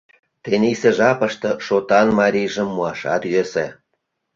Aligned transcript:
—Тенийсе 0.43 0.89
жапыште 0.97 1.51
шотан 1.65 2.07
марийжым 2.19 2.69
муашат 2.75 3.21
йӧсӧ. 3.33 3.67